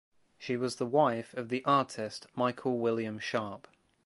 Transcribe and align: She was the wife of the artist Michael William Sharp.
She 0.39 0.57
was 0.57 0.77
the 0.77 0.87
wife 0.87 1.31
of 1.35 1.49
the 1.49 1.63
artist 1.63 2.25
Michael 2.33 2.79
William 2.79 3.19
Sharp. 3.19 3.67